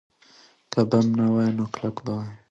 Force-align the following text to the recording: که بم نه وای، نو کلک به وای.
که 0.71 0.81
بم 0.89 1.07
نه 1.17 1.25
وای، 1.33 1.49
نو 1.57 1.65
کلک 1.73 1.97
به 2.05 2.11
وای. 2.15 2.31